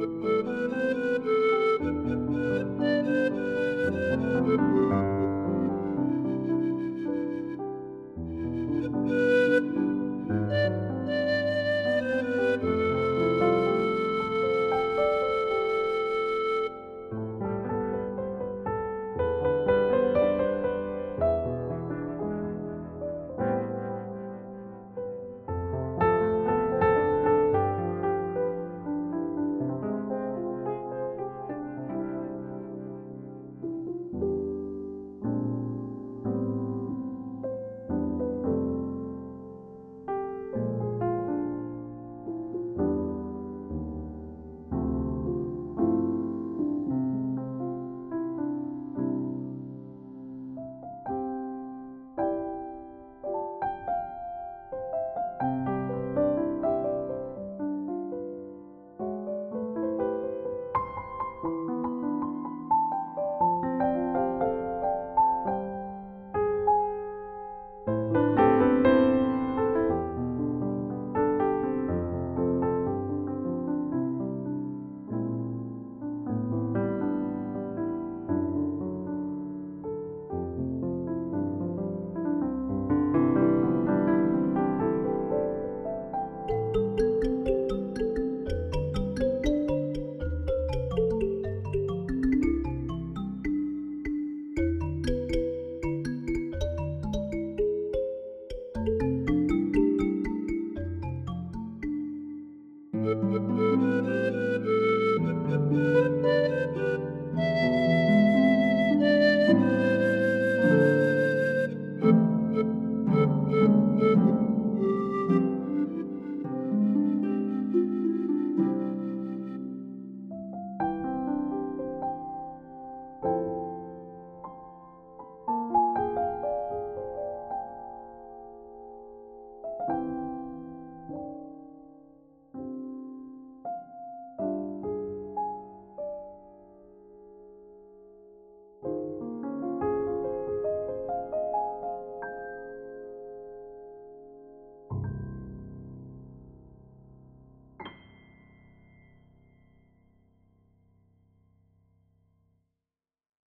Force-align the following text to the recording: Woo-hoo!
Woo-hoo! 0.00 0.29